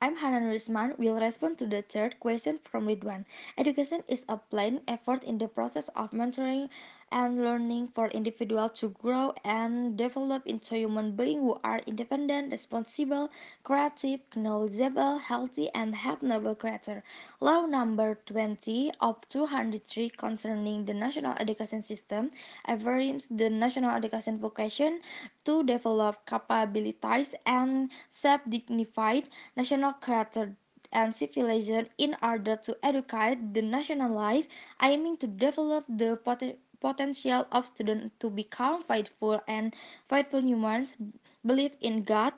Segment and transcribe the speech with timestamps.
[0.00, 0.98] I'm Hana Nurisman.
[0.98, 3.24] Will respond to the third question from Ridwan.
[3.58, 6.70] Education is a planned effort in the process of mentoring
[7.12, 13.30] and learning for individuals to grow and develop into human beings who are independent, responsible,
[13.62, 17.02] creative, knowledgeable, healthy, and have noble character.
[17.40, 22.30] Law number 20 of 203 concerning the national education system
[22.66, 25.00] affirms the national education vocation
[25.44, 30.56] to develop capabilities and shape dignified national character
[30.92, 34.46] and civilization in order to educate the national life,
[34.82, 39.74] aiming to develop the pot- potential of students to become faithful and
[40.08, 40.96] faithful humans,
[41.44, 42.32] believe in God,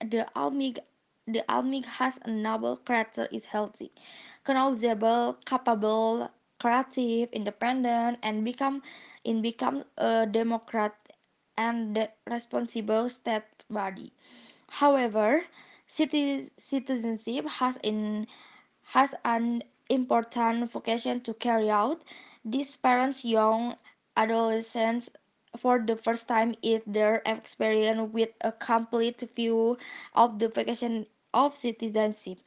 [0.00, 0.80] the Almighty,
[1.26, 3.90] the Almighty has a noble character is healthy,
[4.48, 8.82] knowledgeable, capable, creative, independent, and become
[9.24, 10.94] in become a democrat
[11.56, 14.12] and responsible state body.
[14.68, 15.44] However,
[15.88, 18.26] citizenship has in
[18.82, 22.02] has an important vocation to carry out.
[22.46, 23.76] These parents, young
[24.16, 25.10] adolescents,
[25.58, 29.78] for the first time in their experience with a complete view
[30.14, 32.38] of the vocation of citizenship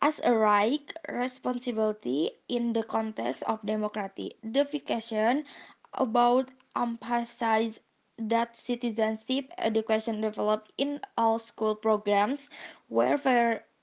[0.00, 4.36] as a right responsibility in the context of democracy.
[4.42, 5.44] The vacation
[5.94, 7.80] about emphasize
[8.18, 12.50] that citizenship education developed in all school programs
[12.88, 13.18] where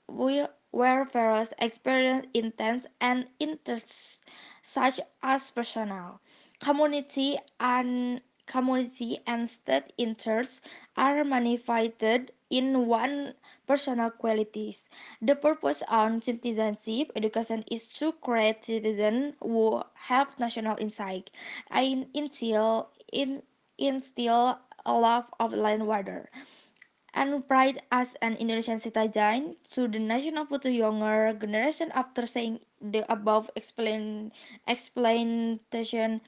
[0.06, 4.20] where, where various experience intense and interests
[4.64, 6.20] such as personal.
[6.60, 10.62] Community and community and state interests
[10.96, 13.34] are manifested in one
[13.66, 14.88] personal qualities.
[15.22, 21.30] The purpose of citizenship education is to create citizens who have national insight
[21.70, 23.42] and instill, in,
[23.78, 26.30] instill a love of land water
[27.14, 33.10] and pride as an Indonesian citizen to the national future younger generation after saying the
[33.10, 34.32] above explain,
[34.68, 36.20] explanation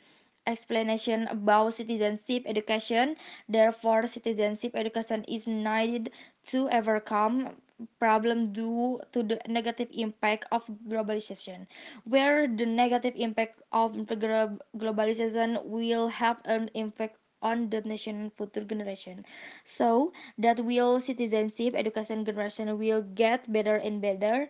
[0.46, 3.16] explanation about citizenship education.
[3.48, 6.10] Therefore, citizenship education is needed
[6.46, 7.56] to overcome
[7.98, 11.66] problem due to the negative impact of globalization,
[12.04, 19.24] where the negative impact of globalization will have an impact on the nation future generation.
[19.64, 24.48] So that will citizenship education generation will get better and better.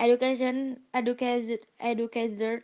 [0.00, 2.62] Education educated educated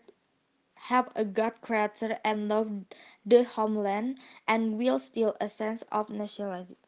[0.91, 2.84] have a God character and love
[3.26, 6.78] the homeland and will still a sense of nationalism.